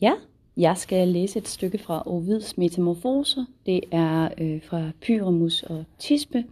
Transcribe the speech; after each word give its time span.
Ja, 0.00 0.12
jeg 0.56 0.76
skal 0.76 1.08
læse 1.08 1.38
et 1.38 1.48
stykke 1.48 1.78
fra 1.78 2.02
Ovids 2.06 2.58
Metamorfoser. 2.58 3.44
Det 3.66 3.80
er 3.90 4.28
øh, 4.38 4.62
fra 4.62 4.90
Pyramus 5.00 5.62
og 5.62 5.84
Tispe. 5.98 6.44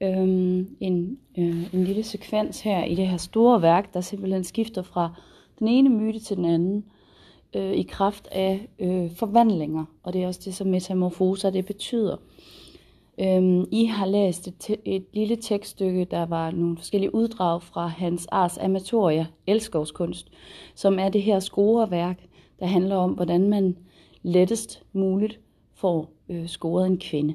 Øhm, 0.00 0.76
en, 0.80 1.18
øh, 1.38 1.74
en 1.74 1.84
lille 1.84 2.02
sekvens 2.02 2.60
her 2.60 2.84
i 2.84 2.94
det 2.94 3.08
her 3.08 3.16
store 3.16 3.62
værk, 3.62 3.94
der 3.94 4.00
simpelthen 4.00 4.44
skifter 4.44 4.82
fra 4.82 5.14
den 5.58 5.68
ene 5.68 5.90
myte 5.90 6.18
til 6.20 6.36
den 6.36 6.44
anden 6.44 6.84
øh, 7.54 7.72
i 7.72 7.82
kraft 7.82 8.28
af 8.32 8.68
øh, 8.78 9.10
forvandlinger. 9.10 9.84
Og 10.02 10.12
det 10.12 10.22
er 10.22 10.26
også 10.26 10.40
det, 10.44 10.54
som 10.54 10.66
metamorfoser 10.66 11.50
det 11.50 11.66
betyder. 11.66 12.16
Øhm, 13.20 13.64
I 13.70 13.84
har 13.84 14.06
læst 14.06 14.48
et, 14.48 14.76
et 14.84 15.04
lille 15.12 15.36
tekststykke, 15.36 16.04
der 16.04 16.26
var 16.26 16.50
nogle 16.50 16.76
forskellige 16.76 17.14
uddrag 17.14 17.62
fra 17.62 17.86
hans 17.86 18.26
Ars 18.30 18.58
Amatoria, 18.58 19.26
Elskovskunst, 19.46 20.28
som 20.74 20.98
er 20.98 21.08
det 21.08 21.22
her 21.22 21.40
scoreværk, 21.40 22.18
der 22.60 22.66
handler 22.66 22.96
om, 22.96 23.12
hvordan 23.12 23.48
man 23.48 23.76
lettest 24.22 24.82
muligt 24.92 25.40
får 25.74 26.10
øh, 26.28 26.46
scoret 26.46 26.86
en 26.86 26.98
kvinde. 26.98 27.34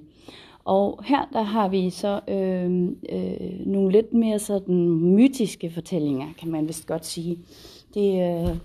Og 0.63 1.03
her 1.05 1.25
der 1.33 1.41
har 1.41 1.67
vi 1.67 1.89
så 1.89 2.19
øh, 2.27 2.83
øh, 3.09 3.67
nogle 3.67 3.91
lidt 3.91 4.13
mere 4.13 4.39
sådan 4.39 4.89
mytiske 4.89 5.71
fortællinger, 5.71 6.27
kan 6.39 6.51
man 6.51 6.67
vist 6.67 6.87
godt 6.87 7.05
sige. 7.05 7.39
Det, 7.93 8.09
øh, 8.13 8.57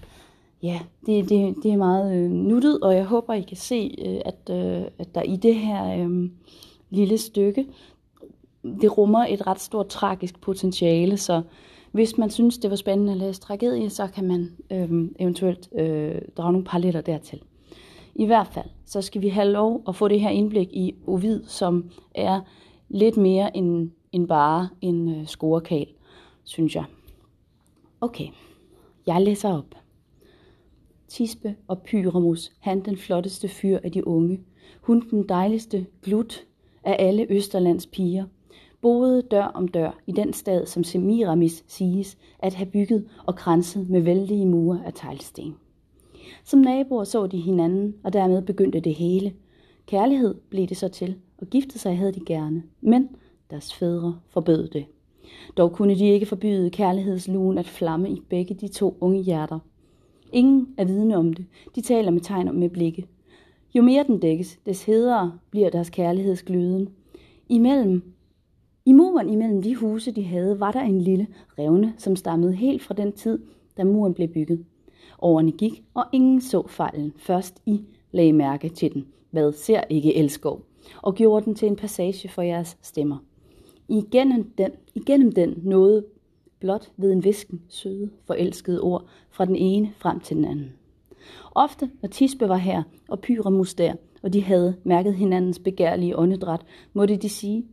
ja, 0.63 0.81
det, 1.07 1.29
det, 1.29 1.55
det 1.63 1.73
er 1.73 1.77
meget 1.77 2.17
øh, 2.17 2.31
nuttet, 2.31 2.81
og 2.81 2.95
jeg 2.95 3.05
håber, 3.05 3.35
I 3.35 3.41
kan 3.41 3.57
se, 3.57 3.95
øh, 4.07 4.21
at, 4.25 4.51
øh, 4.51 4.83
at 4.99 5.15
der 5.15 5.23
i 5.23 5.37
det 5.37 5.55
her 5.55 6.05
øh, 6.05 6.31
lille 6.91 7.19
stykke, 7.19 7.67
det 8.63 8.99
rummer 8.99 9.27
et 9.29 9.47
ret 9.47 9.61
stort 9.61 9.87
tragisk 9.87 10.41
potentiale, 10.41 11.17
så 11.17 11.43
hvis 11.95 12.19
man 12.19 12.31
synes, 12.31 12.59
det 12.59 12.71
var 12.71 12.77
spændende 12.77 13.13
at 13.13 13.19
læse 13.19 13.41
tragedie, 13.41 13.91
så 13.91 14.07
kan 14.07 14.25
man 14.25 14.51
øh, 14.73 15.11
eventuelt 15.19 15.69
øh, 15.79 16.23
drage 16.37 16.53
nogle 16.53 16.65
paralleller 16.65 17.01
dertil. 17.01 17.43
I 18.15 18.27
hvert 18.27 18.47
fald, 18.47 18.69
så 18.85 19.03
skal 19.03 19.23
vi 19.23 19.29
have 19.29 19.49
lov 19.49 19.83
at 19.89 19.97
få 19.97 20.09
det 20.09 20.21
her 20.21 20.31
indblik 20.31 20.69
i 20.73 20.95
Ovid, 21.07 21.45
som 21.45 21.91
er 22.15 22.41
lidt 22.89 23.17
mere 23.17 23.57
end, 23.57 23.91
end 24.13 24.29
bare 24.29 24.69
en 24.81 25.09
øh, 25.09 25.27
scorekal, 25.27 25.87
synes 26.45 26.77
jeg. 26.77 26.85
Okay, 28.01 28.27
jeg 29.07 29.23
læser 29.23 29.53
op. 29.53 29.75
Tispe 31.09 31.57
og 31.69 31.83
Pyramus, 31.83 32.53
han 32.61 32.85
den 32.85 32.97
flotteste 32.97 33.49
fyr 33.49 33.79
af 33.85 33.93
de 33.93 34.07
unge. 34.07 34.41
Hun 34.81 35.11
den 35.11 35.29
dejligste 35.29 35.87
glut 36.03 36.45
af 36.85 36.97
alle 36.99 37.27
Østerlands 37.31 37.87
piger 37.87 38.25
boede 38.85 39.23
dør 39.23 39.45
om 39.45 39.69
dør 39.69 39.99
i 40.07 40.13
den 40.13 40.33
stad, 40.33 40.67
som 40.67 40.85
Semiramis 40.85 41.65
siges 41.67 42.19
at 42.39 42.55
have 42.55 42.67
bygget 42.67 43.09
og 43.27 43.37
kranset 43.37 43.91
med 43.91 44.01
vældige 44.01 44.47
mure 44.47 44.81
af 44.87 44.93
teglsten. 44.95 45.55
Som 46.45 46.61
naboer 46.61 47.05
så 47.05 47.27
de 47.27 47.39
hinanden, 47.39 47.95
og 48.03 48.13
dermed 48.13 48.43
begyndte 48.43 48.81
det 48.81 48.95
hele. 48.95 49.33
Kærlighed 49.87 50.35
blev 50.51 50.67
det 50.67 50.77
så 50.77 50.89
til, 50.89 51.15
og 51.39 51.47
gifte 51.47 51.79
sig 51.79 51.97
havde 51.97 52.13
de 52.13 52.21
gerne, 52.27 52.63
men 52.81 53.09
deres 53.51 53.75
fædre 53.75 54.19
forbød 54.29 54.69
det. 54.69 54.85
Dog 55.57 55.73
kunne 55.73 55.95
de 55.95 56.09
ikke 56.09 56.27
forbyde 56.27 56.71
kærlighedslugen 56.71 57.59
at 57.59 57.69
flamme 57.69 58.11
i 58.11 58.21
begge 58.29 58.55
de 58.55 58.69
to 58.69 58.97
unge 59.01 59.23
hjerter. 59.23 59.59
Ingen 60.33 60.75
er 60.79 60.85
vidne 60.85 61.17
om 61.17 61.33
det. 61.33 61.47
De 61.75 61.81
taler 61.81 62.11
med 62.11 62.21
tegn 62.21 62.49
og 62.49 62.55
med 62.55 62.69
blikke. 62.71 63.07
Jo 63.75 63.83
mere 63.83 64.05
den 64.07 64.19
dækkes, 64.19 64.59
des 64.67 64.85
hedere 64.85 65.33
bliver 65.51 65.71
deres 65.71 65.91
kærlighedsgløden. 65.91 66.89
Imellem 67.49 68.14
i 68.87 68.93
muren 68.93 69.29
imellem 69.29 69.63
de 69.63 69.75
huse, 69.75 70.11
de 70.11 70.25
havde, 70.25 70.61
var 70.61 70.73
der 70.73 70.81
en 70.81 71.01
lille 71.01 71.27
revne, 71.59 71.95
som 71.99 72.17
stammede 72.17 72.55
helt 72.55 72.83
fra 72.83 72.95
den 72.95 73.13
tid, 73.13 73.39
da 73.77 73.85
muren 73.85 74.15
blev 74.15 74.29
bygget. 74.29 74.65
Årene 75.19 75.53
gik, 75.53 75.85
og 75.95 76.05
ingen 76.13 76.41
så 76.41 76.67
fejlen. 76.69 77.13
Først 77.17 77.63
I 77.67 77.85
lagde 78.13 78.33
mærke 78.33 78.69
til 78.69 78.95
den. 78.95 79.07
Hvad 79.31 79.53
ser 79.53 79.81
ikke 79.91 80.17
elskov? 80.17 80.63
Og 81.03 81.15
gjorde 81.15 81.45
den 81.45 81.55
til 81.55 81.69
en 81.69 81.77
passage 81.77 82.29
for 82.29 82.43
jeres 82.43 82.77
stemmer. 82.83 83.17
Igennem 83.89 84.53
den, 84.59 84.71
igennem 84.95 85.33
den 85.33 85.55
nåede 85.63 86.05
blot 86.61 86.91
ved 86.97 87.13
en 87.13 87.25
visken 87.25 87.63
søde, 87.69 88.11
forelskede 88.27 88.81
ord 88.81 89.07
fra 89.31 89.45
den 89.45 89.57
ene 89.57 89.93
frem 89.97 90.21
til 90.21 90.37
den 90.37 90.45
anden. 90.45 90.73
Ofte, 91.55 91.91
når 92.03 92.09
Tisbe 92.09 92.49
var 92.49 92.57
her, 92.57 92.83
og 93.09 93.21
Pyramus 93.21 93.75
der, 93.75 93.95
og 94.23 94.33
de 94.33 94.43
havde 94.43 94.77
mærket 94.85 95.15
hinandens 95.15 95.59
begærlige 95.59 96.19
åndedræt, 96.19 96.61
måtte 96.93 97.17
de 97.17 97.29
sige, 97.29 97.65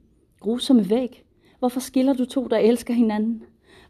grusomme 0.42 0.90
væg, 0.90 1.24
hvorfor 1.60 1.80
skiller 1.80 2.14
du 2.14 2.26
to, 2.26 2.48
der 2.48 2.58
elsker 2.58 2.94
hinanden? 2.94 3.44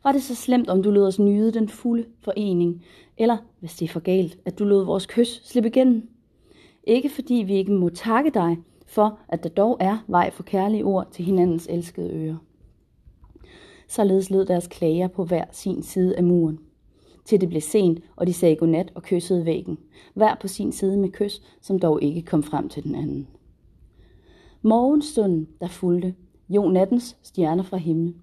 Var 0.03 0.12
det 0.12 0.23
så 0.23 0.35
slemt, 0.35 0.69
om 0.69 0.84
du 0.84 0.91
lod 0.91 1.07
os 1.07 1.19
nyde 1.19 1.51
den 1.53 1.69
fulde 1.69 2.06
forening? 2.19 2.85
Eller, 3.17 3.38
hvis 3.59 3.75
det 3.75 3.85
er 3.85 3.94
for 3.94 4.00
galt, 4.00 4.38
at 4.45 4.59
du 4.59 4.63
lod 4.63 4.85
vores 4.85 5.06
kys 5.06 5.41
slippe 5.44 5.69
igennem? 5.69 6.09
Ikke 6.84 7.09
fordi 7.09 7.34
vi 7.34 7.53
ikke 7.56 7.72
må 7.72 7.90
takke 7.90 8.29
dig 8.29 8.57
for, 8.85 9.19
at 9.28 9.44
der 9.44 9.50
dog 9.50 9.78
er 9.79 9.97
vej 10.07 10.31
for 10.31 10.44
kærlige 10.44 10.85
ord 10.85 11.11
til 11.11 11.25
hinandens 11.25 11.67
elskede 11.69 12.13
ører. 12.13 12.38
Således 13.88 14.29
lød 14.29 14.45
deres 14.45 14.67
klager 14.67 15.07
på 15.07 15.25
hver 15.25 15.45
sin 15.51 15.84
side 15.84 16.17
af 16.17 16.23
muren. 16.23 16.59
Til 17.25 17.41
det 17.41 17.50
blev 17.50 17.61
sent, 17.61 18.00
og 18.16 18.28
de 18.28 18.34
sagde 18.34 18.56
godnat 18.56 18.91
og 18.95 19.03
kyssede 19.03 19.45
væggen. 19.45 19.78
Hver 20.13 20.35
på 20.41 20.47
sin 20.47 20.72
side 20.72 20.97
med 20.97 21.09
kys, 21.09 21.41
som 21.61 21.79
dog 21.79 22.03
ikke 22.03 22.22
kom 22.22 22.44
frem 22.44 22.69
til 22.69 22.84
den 22.84 22.95
anden. 22.95 23.28
Morgenstunden, 24.61 25.47
der 25.61 25.67
fulgte, 25.67 26.16
jo 26.56 26.69
nattens 26.69 27.17
stjerner 27.23 27.63
fra 27.63 27.78
himlen. 27.78 28.16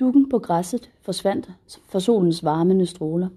Dukken 0.00 0.28
på 0.28 0.38
græsset 0.38 0.90
forsvandt 1.02 1.50
for 1.88 1.98
solens 1.98 2.44
varmende 2.44 2.86
stråler. 2.86 3.28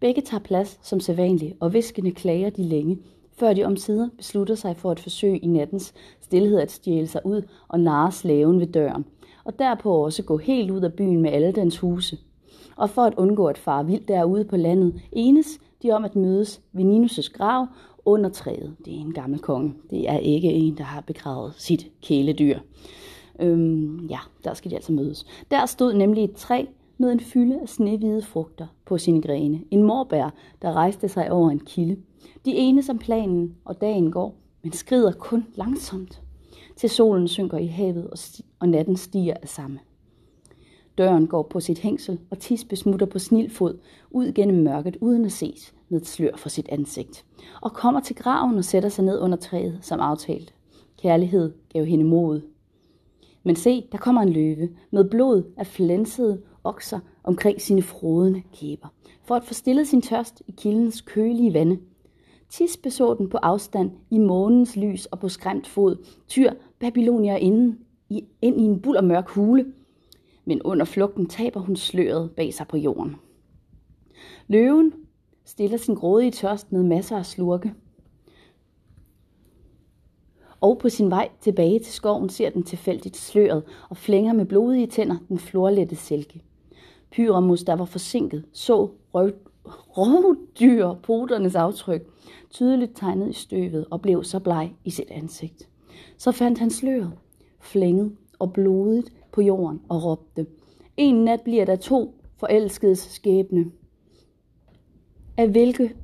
Begge 0.00 0.22
tager 0.22 0.40
plads 0.40 0.78
som 0.82 1.00
sædvanligt, 1.00 1.56
og 1.60 1.72
viskende 1.72 2.10
klager 2.10 2.50
de 2.50 2.62
længe, 2.62 2.98
før 3.32 3.52
de 3.52 3.64
omsider 3.64 4.08
beslutter 4.16 4.54
sig 4.54 4.76
for 4.76 4.90
at 4.90 5.00
forsøge 5.00 5.38
i 5.38 5.46
nattens 5.46 5.94
stillhed 6.20 6.58
at 6.58 6.70
stjæle 6.70 7.06
sig 7.06 7.20
ud 7.24 7.42
og 7.68 7.80
narre 7.80 8.12
slaven 8.12 8.60
ved 8.60 8.66
døren, 8.66 9.04
og 9.44 9.58
derpå 9.58 9.92
også 9.92 10.22
gå 10.22 10.36
helt 10.36 10.70
ud 10.70 10.80
af 10.80 10.92
byen 10.92 11.22
med 11.22 11.30
alle 11.30 11.52
dens 11.52 11.78
huse. 11.78 12.18
Og 12.76 12.90
for 12.90 13.02
at 13.02 13.14
undgå 13.16 13.46
at 13.46 13.58
fare 13.58 13.86
vildt 13.86 14.08
derude 14.08 14.44
på 14.44 14.56
landet, 14.56 15.00
enes 15.12 15.60
de 15.82 15.90
om 15.90 16.04
at 16.04 16.16
mødes 16.16 16.60
ved 16.72 16.84
Ninus' 16.84 17.32
grav 17.32 17.66
under 18.04 18.30
træet. 18.30 18.76
Det 18.84 18.94
er 18.94 19.00
en 19.00 19.12
gammel 19.12 19.38
konge. 19.38 19.74
Det 19.90 20.08
er 20.08 20.18
ikke 20.18 20.48
en, 20.48 20.78
der 20.78 20.84
har 20.84 21.00
begravet 21.00 21.52
sit 21.56 21.86
kæledyr. 22.02 22.58
Øhm, 23.40 24.06
ja, 24.06 24.18
der 24.44 24.54
skal 24.54 24.70
de 24.70 24.76
altså 24.76 24.92
mødes. 24.92 25.26
Der 25.50 25.66
stod 25.66 25.94
nemlig 25.94 26.24
et 26.24 26.34
træ 26.34 26.64
med 26.98 27.12
en 27.12 27.20
fylde 27.20 27.60
af 27.60 27.68
snehvide 27.68 28.22
frugter 28.22 28.66
på 28.86 28.98
sine 28.98 29.22
grene. 29.22 29.60
En 29.70 29.82
morbær, 29.82 30.34
der 30.62 30.72
rejste 30.72 31.08
sig 31.08 31.30
over 31.32 31.50
en 31.50 31.60
kilde. 31.60 31.96
De 32.44 32.54
ene 32.54 32.82
som 32.82 32.98
planen, 32.98 33.56
og 33.64 33.80
dagen 33.80 34.10
går, 34.10 34.34
men 34.62 34.72
skrider 34.72 35.12
kun 35.12 35.46
langsomt, 35.54 36.22
til 36.76 36.90
solen 36.90 37.28
synker 37.28 37.58
i 37.58 37.66
havet, 37.66 38.10
og, 38.10 38.18
og 38.58 38.68
natten 38.68 38.96
stiger 38.96 39.34
af 39.42 39.48
samme. 39.48 39.78
Døren 40.98 41.26
går 41.26 41.42
på 41.42 41.60
sit 41.60 41.78
hængsel, 41.78 42.20
og 42.30 42.38
Tisbe 42.38 42.76
smutter 42.76 43.06
på 43.06 43.18
snilfod 43.18 43.78
ud 44.10 44.32
gennem 44.32 44.62
mørket, 44.62 44.96
uden 45.00 45.24
at 45.24 45.32
ses 45.32 45.74
med 45.88 46.00
et 46.00 46.06
slør 46.06 46.36
for 46.36 46.48
sit 46.48 46.68
ansigt, 46.68 47.24
og 47.62 47.72
kommer 47.72 48.00
til 48.00 48.16
graven 48.16 48.58
og 48.58 48.64
sætter 48.64 48.88
sig 48.88 49.04
ned 49.04 49.20
under 49.20 49.36
træet, 49.36 49.78
som 49.82 50.00
aftalt. 50.00 50.54
Kærlighed 51.02 51.52
gav 51.72 51.84
hende 51.84 52.04
mod. 52.04 52.40
Men 53.44 53.56
se, 53.56 53.84
der 53.92 53.98
kommer 53.98 54.20
en 54.20 54.28
løve 54.28 54.68
med 54.90 55.10
blod 55.10 55.52
af 55.56 55.66
flænsede 55.66 56.42
okser 56.64 56.98
omkring 57.24 57.60
sine 57.60 57.82
frodende 57.82 58.42
kæber, 58.60 58.88
for 59.24 59.34
at 59.34 59.44
få 59.44 59.54
stillet 59.54 59.88
sin 59.88 60.02
tørst 60.02 60.42
i 60.46 60.54
kildens 60.56 61.00
kølige 61.00 61.54
vande. 61.54 61.78
Tispe 62.48 62.90
så 62.90 63.14
den 63.14 63.28
på 63.28 63.36
afstand 63.36 63.90
i 64.10 64.18
månens 64.18 64.76
lys 64.76 65.06
og 65.06 65.18
på 65.18 65.28
skræmt 65.28 65.66
fod, 65.66 65.96
tyr 66.28 66.52
Babylonia 66.78 67.36
inden, 67.36 67.78
i, 68.08 68.24
ind 68.42 68.60
i 68.60 68.64
en 68.64 68.80
buld 68.80 68.96
og 68.96 69.04
mørk 69.04 69.28
hule. 69.28 69.66
Men 70.44 70.62
under 70.62 70.84
flugten 70.84 71.26
taber 71.26 71.60
hun 71.60 71.76
sløret 71.76 72.30
bag 72.30 72.54
sig 72.54 72.68
på 72.68 72.76
jorden. 72.76 73.16
Løven 74.48 74.92
stiller 75.44 75.76
sin 75.76 75.94
grådige 75.94 76.30
tørst 76.30 76.72
med 76.72 76.82
masser 76.82 77.16
af 77.16 77.26
slurke. 77.26 77.74
Og 80.60 80.78
på 80.78 80.88
sin 80.88 81.10
vej 81.10 81.28
tilbage 81.40 81.78
til 81.78 81.92
skoven 81.92 82.28
ser 82.28 82.50
den 82.50 82.62
tilfældigt 82.62 83.16
sløret 83.16 83.62
og 83.88 83.96
flænger 83.96 84.32
med 84.32 84.44
blodige 84.44 84.86
tænder 84.86 85.16
den 85.28 85.38
florlette 85.38 85.96
silke. 85.96 86.42
Pyramus, 87.10 87.62
der 87.62 87.76
var 87.76 87.84
forsinket, 87.84 88.44
så 88.52 88.88
rovdyr 89.96 90.94
poternes 91.02 91.54
aftryk, 91.54 92.06
tydeligt 92.50 92.96
tegnet 92.96 93.30
i 93.30 93.32
støvet 93.32 93.86
og 93.90 94.02
blev 94.02 94.24
så 94.24 94.38
bleg 94.38 94.72
i 94.84 94.90
sit 94.90 95.10
ansigt. 95.10 95.68
Så 96.18 96.32
fandt 96.32 96.58
han 96.58 96.70
sløret, 96.70 97.12
flænget 97.60 98.16
og 98.38 98.52
blodet 98.52 99.12
på 99.32 99.42
jorden 99.42 99.80
og 99.88 100.04
råbte, 100.04 100.46
en 100.96 101.24
nat 101.24 101.40
bliver 101.40 101.64
der 101.64 101.76
to 101.76 102.14
forelskedes 102.36 102.98
skæbne. 102.98 103.70
Af 105.36 105.48
hvilke 105.48 105.94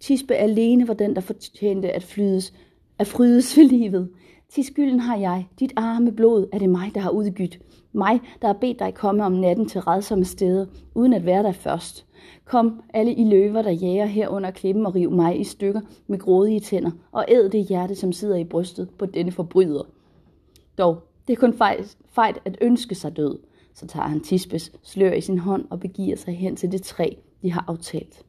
Tisbe 0.00 0.34
alene 0.34 0.88
var 0.88 0.94
den, 0.94 1.14
der 1.14 1.20
fortjente 1.20 1.92
at 1.92 2.02
flydes, 2.02 2.52
at 2.98 3.06
frydes 3.06 3.56
ved 3.56 3.64
livet. 3.64 4.10
Til 4.48 4.64
skylden 4.64 5.00
har 5.00 5.16
jeg, 5.16 5.46
dit 5.60 5.72
arme 5.76 6.12
blod, 6.12 6.46
er 6.52 6.58
det 6.58 6.70
mig, 6.70 6.90
der 6.94 7.00
har 7.00 7.10
udgydt. 7.10 7.58
Mig, 7.92 8.20
der 8.42 8.46
har 8.46 8.54
bedt 8.60 8.78
dig 8.78 8.94
komme 8.94 9.24
om 9.24 9.32
natten 9.32 9.66
til 9.66 9.80
redsomme 9.80 10.24
steder, 10.24 10.66
uden 10.94 11.12
at 11.12 11.26
være 11.26 11.42
der 11.42 11.52
først. 11.52 12.06
Kom, 12.44 12.82
alle 12.94 13.14
i 13.14 13.24
løver, 13.24 13.62
der 13.62 13.70
jager 13.70 14.06
her 14.06 14.28
under 14.28 14.50
klippen 14.50 14.86
og 14.86 14.94
riv 14.94 15.10
mig 15.10 15.40
i 15.40 15.44
stykker 15.44 15.80
med 16.06 16.18
grådige 16.18 16.60
tænder, 16.60 16.90
og 17.12 17.24
æd 17.28 17.48
det 17.48 17.66
hjerte, 17.66 17.94
som 17.94 18.12
sidder 18.12 18.36
i 18.36 18.44
brystet 18.44 18.90
på 18.98 19.06
denne 19.06 19.32
forbryder. 19.32 19.82
Dog, 20.78 20.98
det 21.26 21.32
er 21.32 21.40
kun 21.40 21.54
fejt, 22.08 22.38
at 22.44 22.58
ønske 22.60 22.94
sig 22.94 23.16
død. 23.16 23.38
Så 23.74 23.86
tager 23.86 24.08
han 24.08 24.20
Tispes 24.20 24.72
slør 24.82 25.12
i 25.12 25.20
sin 25.20 25.38
hånd 25.38 25.64
og 25.70 25.80
begiver 25.80 26.16
sig 26.16 26.36
hen 26.36 26.56
til 26.56 26.72
det 26.72 26.82
træ, 26.82 27.10
de 27.42 27.52
har 27.52 27.64
aftalt. 27.68 28.24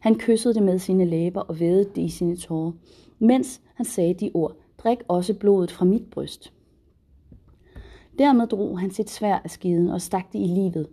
Han 0.00 0.14
kyssede 0.14 0.54
det 0.54 0.62
med 0.62 0.78
sine 0.78 1.04
læber 1.04 1.40
og 1.40 1.60
vædede 1.60 1.90
det 1.94 2.02
i 2.02 2.08
sine 2.08 2.36
tårer, 2.36 2.72
mens 3.18 3.60
han 3.74 3.86
sagde 3.86 4.14
de 4.14 4.30
ord, 4.34 4.56
drik 4.78 4.98
også 5.08 5.34
blodet 5.34 5.70
fra 5.70 5.84
mit 5.84 6.10
bryst. 6.10 6.52
Dermed 8.18 8.46
drog 8.46 8.78
han 8.78 8.90
sit 8.90 9.10
svær 9.10 9.38
af 9.44 9.50
skiden 9.50 9.88
og 9.88 10.00
stak 10.00 10.32
det 10.32 10.38
i 10.38 10.46
livet 10.46 10.88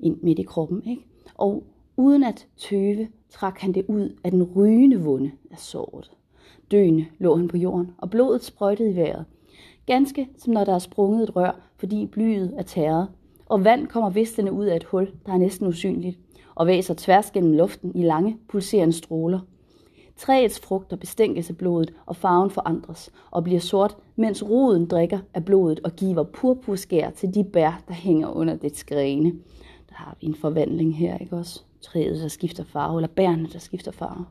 ind 0.00 0.18
midt 0.22 0.38
i 0.38 0.42
kroppen, 0.42 0.82
ikke? 0.86 1.02
Og 1.34 1.64
uden 1.96 2.22
at 2.22 2.46
tøve, 2.56 3.08
trak 3.30 3.58
han 3.58 3.72
det 3.72 3.84
ud 3.88 4.16
af 4.24 4.30
den 4.30 4.42
rygende 4.42 5.00
vunde 5.00 5.30
af 5.50 5.58
såret. 5.58 6.10
Døende 6.70 7.06
lå 7.18 7.36
han 7.36 7.48
på 7.48 7.56
jorden, 7.56 7.90
og 7.98 8.10
blodet 8.10 8.44
sprøjtede 8.44 8.90
i 8.90 8.96
vejret. 8.96 9.24
Ganske 9.86 10.28
som 10.36 10.52
når 10.52 10.64
der 10.64 10.74
er 10.74 10.78
sprunget 10.78 11.22
et 11.22 11.36
rør, 11.36 11.60
fordi 11.76 12.06
blyet 12.06 12.54
er 12.56 12.62
tæret, 12.62 13.08
og 13.46 13.64
vand 13.64 13.86
kommer 13.86 14.10
vistende 14.10 14.52
ud 14.52 14.66
af 14.66 14.76
et 14.76 14.84
hul, 14.84 15.12
der 15.26 15.32
er 15.32 15.38
næsten 15.38 15.66
usynligt, 15.66 16.18
og 16.54 16.66
væser 16.66 16.94
tværs 16.94 17.30
gennem 17.30 17.52
luften 17.52 17.92
i 17.94 18.02
lange, 18.02 18.36
pulserende 18.48 18.92
stråler. 18.92 19.40
Træets 20.18 20.60
frugter 20.60 20.96
bestænkes 20.96 21.50
af 21.50 21.56
blodet, 21.56 21.94
og 22.06 22.16
farven 22.16 22.50
forandres 22.50 23.10
og 23.30 23.44
bliver 23.44 23.60
sort, 23.60 23.96
mens 24.16 24.48
roden 24.48 24.86
drikker 24.86 25.18
af 25.34 25.44
blodet 25.44 25.80
og 25.84 25.92
giver 25.92 26.22
purpurskær 26.22 27.10
til 27.10 27.34
de 27.34 27.44
bær, 27.44 27.82
der 27.88 27.94
hænger 27.94 28.28
under 28.28 28.56
dets 28.56 28.84
grene. 28.84 29.32
Der 29.88 29.94
har 29.94 30.16
vi 30.20 30.26
en 30.26 30.34
forvandling 30.34 30.96
her, 30.96 31.18
ikke 31.18 31.36
også? 31.36 31.62
Træet, 31.80 32.22
der 32.22 32.28
skifter 32.28 32.64
farve, 32.64 32.98
eller 32.98 33.08
bærene, 33.08 33.48
der 33.52 33.58
skifter 33.58 33.92
farve. 33.92 34.24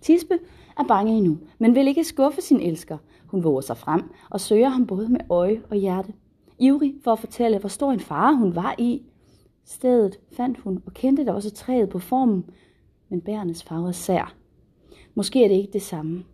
Tispe 0.00 0.38
er 0.78 0.84
bange 0.88 1.16
endnu, 1.16 1.38
men 1.58 1.74
vil 1.74 1.88
ikke 1.88 2.04
skuffe 2.04 2.40
sin 2.40 2.60
elsker. 2.60 2.98
Hun 3.26 3.44
våger 3.44 3.60
sig 3.60 3.76
frem 3.76 4.10
og 4.30 4.40
søger 4.40 4.68
ham 4.68 4.86
både 4.86 5.08
med 5.08 5.20
øje 5.30 5.62
og 5.70 5.76
hjerte. 5.76 6.12
Ivrig 6.58 6.94
for 7.04 7.12
at 7.12 7.18
fortælle, 7.18 7.58
hvor 7.58 7.68
stor 7.68 7.92
en 7.92 8.00
fare 8.00 8.36
hun 8.36 8.54
var 8.54 8.74
i. 8.78 9.02
Stedet 9.64 10.18
fandt 10.32 10.58
hun 10.58 10.82
og 10.86 10.94
kendte 10.94 11.24
da 11.24 11.32
også 11.32 11.50
træet 11.50 11.88
på 11.88 11.98
formen, 11.98 12.44
men 13.08 13.20
bærenes 13.20 13.62
farve 13.62 13.88
er 13.88 13.92
sær. 13.92 14.34
Måske 15.18 15.44
er 15.44 15.48
det 15.48 15.54
ikke 15.54 15.72
det 15.72 15.82
samme. 15.82 16.24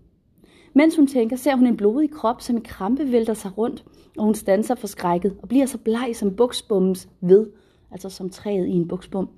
Mens 0.75 0.97
hun 0.97 1.07
tænker, 1.07 1.37
ser 1.37 1.57
hun 1.57 1.67
en 1.67 1.77
blodig 1.77 2.11
krop, 2.11 2.41
som 2.41 2.57
i 2.57 2.61
krampe 2.65 3.13
vælter 3.13 3.35
sig 3.35 3.59
rundt, 3.59 3.85
og 4.19 4.25
hun 4.25 4.35
standser 4.35 4.75
forskrækket 4.75 5.37
og 5.43 5.49
bliver 5.49 5.67
så 5.67 5.79
bleg 5.79 6.13
som 6.15 6.37
buksbommens 6.37 7.09
ved, 7.21 7.47
altså 7.91 8.09
som 8.11 8.31
træet 8.31 8.67
i 8.67 8.71
en 8.71 8.89
buksbom, 8.89 9.29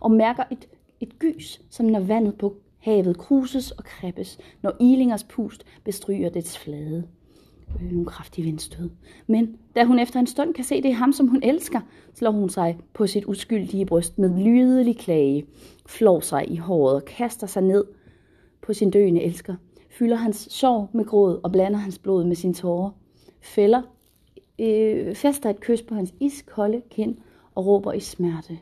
og 0.00 0.10
mærker 0.10 0.44
et, 0.52 0.68
et 1.00 1.18
gys, 1.18 1.60
som 1.70 1.86
når 1.86 2.00
vandet 2.00 2.34
på 2.34 2.56
havet 2.78 3.18
kruses 3.18 3.70
og 3.70 3.84
kreppes, 3.84 4.38
når 4.62 4.72
ilingers 4.80 5.24
pust 5.24 5.64
bestryger 5.84 6.30
dets 6.30 6.58
flade. 6.58 7.08
Øh, 7.82 7.90
nogle 7.90 8.06
kraftige 8.06 8.44
vindstød. 8.44 8.90
Men 9.26 9.56
da 9.76 9.84
hun 9.84 9.98
efter 9.98 10.20
en 10.20 10.26
stund 10.26 10.54
kan 10.54 10.64
se, 10.64 10.82
det 10.82 10.90
er 10.90 10.94
ham, 10.94 11.12
som 11.12 11.28
hun 11.28 11.42
elsker, 11.42 11.80
slår 12.14 12.30
hun 12.30 12.48
sig 12.48 12.78
på 12.94 13.06
sit 13.06 13.24
uskyldige 13.24 13.86
bryst 13.86 14.18
med 14.18 14.38
lydelig 14.38 14.98
klage, 14.98 15.46
flår 15.86 16.20
sig 16.20 16.50
i 16.50 16.56
håret 16.56 16.96
og 16.96 17.04
kaster 17.04 17.46
sig 17.46 17.62
ned 17.62 17.84
på 18.66 18.74
sin 18.74 18.90
døende 18.90 19.22
elsker, 19.22 19.54
fylder 19.90 20.16
hans 20.16 20.48
sorg 20.50 20.88
med 20.92 21.04
gråd 21.04 21.40
og 21.42 21.52
blander 21.52 21.78
hans 21.78 21.98
blod 21.98 22.24
med 22.24 22.36
sin 22.36 22.54
tårer, 22.54 22.90
fælder, 23.40 23.82
øh, 24.58 25.14
fester 25.14 25.50
et 25.50 25.60
kys 25.60 25.82
på 25.82 25.94
hans 25.94 26.14
iskolde 26.20 26.82
kind 26.90 27.16
og 27.54 27.66
råber 27.66 27.92
i 27.92 28.00
smerte. 28.00 28.58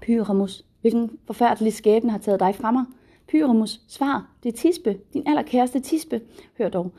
Pyramus, 0.00 0.64
hvilken 0.80 1.18
forfærdelig 1.26 1.72
skæbne 1.72 2.10
har 2.10 2.18
taget 2.18 2.40
dig 2.40 2.54
fra 2.54 2.70
mig? 2.70 2.84
Pyramus, 3.28 3.80
svar, 3.88 4.30
det 4.42 4.52
er 4.52 4.56
Tispe, 4.56 4.98
din 5.12 5.22
allerkæreste 5.26 5.80
Tispe. 5.80 6.20
Hør 6.58 6.68
dog, 6.68 6.92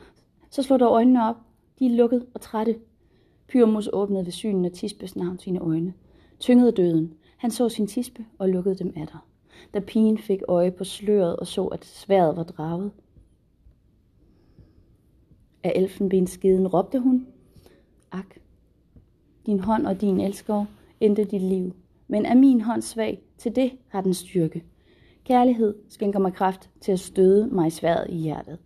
så 0.50 0.62
slår 0.62 0.76
dog 0.76 0.92
øjnene 0.92 1.28
op. 1.28 1.36
De 1.78 1.86
er 1.86 1.90
lukket 1.96 2.26
og 2.34 2.40
trætte. 2.40 2.78
Pyramus 3.48 3.88
åbnede 3.92 4.24
ved 4.24 4.32
synen 4.32 4.64
af 4.64 4.72
Tispes 4.72 5.16
navn 5.16 5.38
sine 5.38 5.58
øjne. 5.58 5.94
Tyngede 6.38 6.72
døden. 6.72 7.14
Han 7.36 7.50
så 7.50 7.68
sin 7.68 7.86
Tispe 7.86 8.24
og 8.38 8.48
lukkede 8.48 8.74
dem 8.74 8.92
af 8.96 9.06
dig. 9.06 9.18
Da 9.74 9.80
pigen 9.80 10.18
fik 10.18 10.40
øje 10.48 10.70
på 10.70 10.84
sløret 10.84 11.36
og 11.36 11.46
så, 11.46 11.64
at 11.64 11.84
sværet 11.84 12.36
var 12.36 12.42
draget. 12.42 12.90
Af 15.62 15.72
elfenbenskeden 15.76 16.68
råbte 16.68 16.98
hun, 16.98 17.26
Ak, 18.12 18.36
din 19.46 19.60
hånd 19.60 19.86
og 19.86 20.00
din 20.00 20.20
elsker 20.20 20.64
endte 21.00 21.24
dit 21.24 21.42
liv, 21.42 21.74
men 22.08 22.26
er 22.26 22.34
min 22.34 22.60
hånd 22.60 22.82
svag, 22.82 23.22
til 23.38 23.56
det 23.56 23.72
har 23.88 24.00
den 24.00 24.14
styrke. 24.14 24.64
Kærlighed 25.24 25.74
skænker 25.88 26.18
mig 26.18 26.32
kraft 26.32 26.70
til 26.80 26.92
at 26.92 27.00
støde 27.00 27.46
mig 27.46 27.72
sværet 27.72 28.06
i 28.10 28.16
hjertet. 28.16 28.58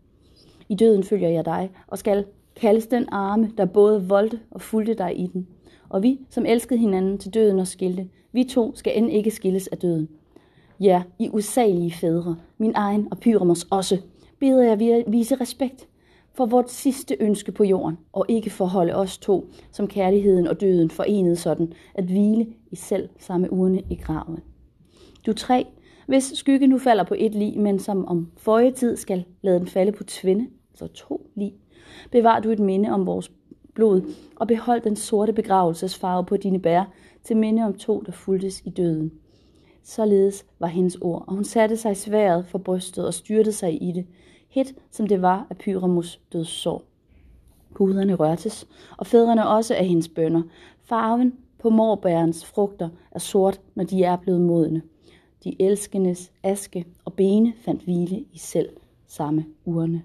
I 0.68 0.74
døden 0.74 1.04
følger 1.04 1.28
jeg 1.28 1.44
dig, 1.44 1.70
og 1.86 1.98
skal 1.98 2.24
kaldes 2.56 2.86
den 2.86 3.08
arme, 3.08 3.52
der 3.58 3.64
både 3.64 4.08
voldte 4.08 4.40
og 4.50 4.60
fulgte 4.60 4.94
dig 4.94 5.20
i 5.20 5.26
den. 5.26 5.48
Og 5.88 6.02
vi, 6.02 6.20
som 6.30 6.46
elskede 6.46 6.80
hinanden 6.80 7.18
til 7.18 7.34
døden 7.34 7.58
og 7.58 7.66
skilte, 7.66 8.08
vi 8.32 8.44
to 8.44 8.74
skal 8.74 8.98
end 8.98 9.10
ikke 9.10 9.30
skilles 9.30 9.68
af 9.68 9.78
døden. 9.78 10.08
Ja, 10.80 11.02
I 11.18 11.28
usagelige 11.32 11.92
fædre, 11.92 12.36
min 12.58 12.72
egen 12.74 13.08
og 13.10 13.18
Pyramos 13.18 13.66
også, 13.70 13.98
beder 14.40 14.62
jeg 14.62 15.04
vise 15.06 15.34
respekt 15.34 15.88
for 16.34 16.46
vort 16.46 16.70
sidste 16.70 17.16
ønske 17.20 17.52
på 17.52 17.64
jorden, 17.64 17.98
og 18.12 18.26
ikke 18.28 18.50
forholde 18.50 18.94
os 18.94 19.18
to, 19.18 19.50
som 19.70 19.88
kærligheden 19.88 20.46
og 20.46 20.60
døden 20.60 20.90
forenede 20.90 21.36
sådan, 21.36 21.72
at 21.94 22.04
hvile 22.04 22.46
i 22.70 22.76
selv 22.76 23.08
samme 23.18 23.52
urne 23.52 23.82
i 23.90 23.94
graven. 23.94 24.38
Du 25.26 25.32
tre, 25.32 25.66
hvis 26.06 26.32
skygge 26.34 26.66
nu 26.66 26.78
falder 26.78 27.04
på 27.04 27.14
et 27.18 27.34
lig, 27.34 27.58
men 27.60 27.78
som 27.78 28.04
om 28.04 28.30
forrige 28.36 28.72
tid 28.72 28.96
skal 28.96 29.24
lade 29.42 29.58
den 29.58 29.66
falde 29.66 29.92
på 29.92 30.04
tvinde, 30.04 30.46
så 30.74 30.86
to 30.86 31.30
lig, 31.34 31.52
bevar 32.10 32.40
du 32.40 32.50
et 32.50 32.58
minde 32.58 32.90
om 32.90 33.06
vores 33.06 33.32
blod, 33.74 34.14
og 34.36 34.48
behold 34.48 34.80
den 34.80 34.96
sorte 34.96 35.32
begravelsesfarve 35.32 36.24
på 36.24 36.36
dine 36.36 36.60
bær, 36.60 36.92
til 37.24 37.36
minde 37.36 37.62
om 37.62 37.74
to, 37.74 38.00
der 38.06 38.12
fuldtes 38.12 38.62
i 38.64 38.70
døden. 38.70 39.12
Således 39.84 40.46
var 40.58 40.66
hendes 40.66 40.96
ord, 41.00 41.24
og 41.26 41.34
hun 41.34 41.44
satte 41.44 41.76
sig 41.76 41.96
sværet 41.96 42.46
for 42.46 42.58
brystet 42.58 43.06
og 43.06 43.14
styrtede 43.14 43.52
sig 43.52 43.82
i 43.82 43.92
det, 43.92 44.06
hit 44.48 44.74
som 44.90 45.06
det 45.06 45.22
var 45.22 45.46
af 45.50 45.56
Pyramus 45.56 46.20
dødssår. 46.32 46.82
Guderne 47.74 48.14
rørtes, 48.14 48.68
og 48.96 49.06
fædrene 49.06 49.48
også 49.48 49.74
af 49.74 49.86
hendes 49.86 50.08
bønder. 50.08 50.42
Farven 50.82 51.34
på 51.58 51.70
morbærens 51.70 52.44
frugter 52.44 52.88
er 53.10 53.18
sort, 53.18 53.60
når 53.74 53.84
de 53.84 54.04
er 54.04 54.16
blevet 54.16 54.40
modne. 54.40 54.82
De 55.44 55.62
elskendes 55.62 56.32
aske 56.42 56.84
og 57.04 57.12
bene 57.12 57.52
fandt 57.64 57.82
hvile 57.82 58.16
i 58.32 58.38
selv 58.38 58.68
samme 59.06 59.46
urne. 59.64 60.02